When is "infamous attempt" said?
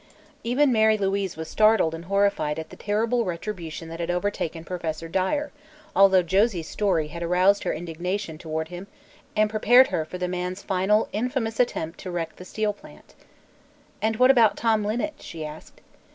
11.13-11.99